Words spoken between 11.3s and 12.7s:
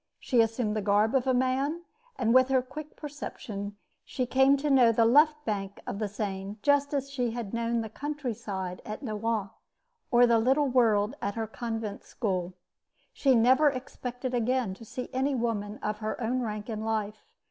her convent school.